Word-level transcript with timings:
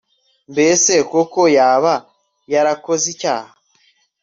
mbese 0.51 0.93
koko 1.11 1.41
yaba 1.57 1.93
yarakoze 2.53 3.05
icyaha 3.13 3.53